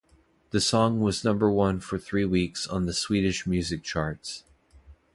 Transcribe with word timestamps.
The 0.49 0.59
song 0.59 0.99
was 0.99 1.23
number 1.23 1.51
one 1.51 1.79
for 1.79 1.99
three 1.99 2.25
weeks 2.25 2.65
on 2.65 2.87
the 2.87 2.93
Swedish 2.95 3.45
music 3.45 3.83
charts. 3.83 4.43